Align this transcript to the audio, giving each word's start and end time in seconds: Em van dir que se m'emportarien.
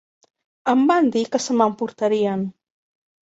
Em 0.71 0.81
van 0.91 1.11
dir 1.15 1.21
que 1.35 1.41
se 1.47 1.55
m'emportarien. 1.59 2.47